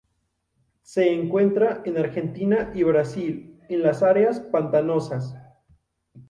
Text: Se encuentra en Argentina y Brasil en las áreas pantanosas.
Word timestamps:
Se 0.81 1.11
encuentra 1.13 1.83
en 1.85 1.99
Argentina 1.99 2.71
y 2.73 2.81
Brasil 2.81 3.61
en 3.69 3.83
las 3.83 4.01
áreas 4.01 4.39
pantanosas. 4.39 5.35